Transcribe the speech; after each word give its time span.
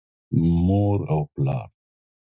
مور 0.65 0.99
او 1.11 1.19
پلار 1.33 1.69